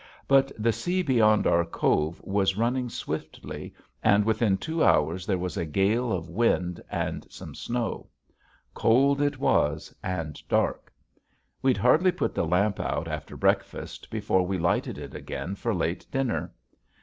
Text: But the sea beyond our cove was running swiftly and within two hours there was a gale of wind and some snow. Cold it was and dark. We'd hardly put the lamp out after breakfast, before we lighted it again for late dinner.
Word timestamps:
But 0.27 0.51
the 0.57 0.71
sea 0.73 1.03
beyond 1.03 1.45
our 1.45 1.63
cove 1.63 2.21
was 2.23 2.57
running 2.57 2.89
swiftly 2.89 3.71
and 4.01 4.25
within 4.25 4.57
two 4.57 4.83
hours 4.83 5.27
there 5.27 5.37
was 5.37 5.57
a 5.57 5.63
gale 5.67 6.11
of 6.11 6.27
wind 6.27 6.81
and 6.89 7.23
some 7.29 7.53
snow. 7.53 8.09
Cold 8.73 9.21
it 9.21 9.37
was 9.37 9.93
and 10.01 10.41
dark. 10.49 10.91
We'd 11.61 11.77
hardly 11.77 12.11
put 12.11 12.33
the 12.33 12.47
lamp 12.47 12.79
out 12.79 13.07
after 13.07 13.37
breakfast, 13.37 14.09
before 14.09 14.43
we 14.43 14.57
lighted 14.57 14.97
it 14.97 15.13
again 15.13 15.53
for 15.53 15.71
late 15.71 16.07
dinner. 16.09 16.51